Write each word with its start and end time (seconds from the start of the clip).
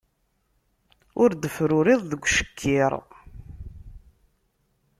Ur 1.21 1.29
d-tefruriḍ 1.33 2.01
deg 2.05 2.21
ucekkiṛ 2.25 2.93